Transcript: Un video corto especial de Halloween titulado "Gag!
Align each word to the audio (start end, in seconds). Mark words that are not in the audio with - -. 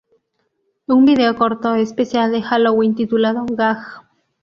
Un 0.87 1.05
video 1.05 1.35
corto 1.35 1.75
especial 1.75 2.31
de 2.31 2.41
Halloween 2.41 2.95
titulado 2.95 3.45
"Gag! 3.47 4.01